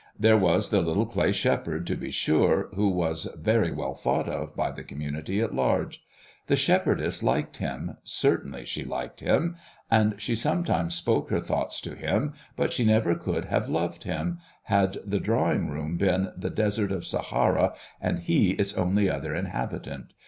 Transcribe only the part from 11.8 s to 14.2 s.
to him, but she never could have loved